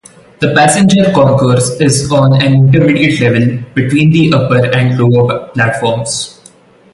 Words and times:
The 0.39 0.51
passenger 0.55 1.11
concourse 1.13 1.79
is 1.79 2.11
on 2.11 2.41
an 2.41 2.41
intermediate 2.41 3.21
level 3.21 3.63
between 3.75 4.09
the 4.09 4.33
upper 4.35 4.65
and 4.75 4.97
lower 4.97 5.49
platforms. 5.49 6.39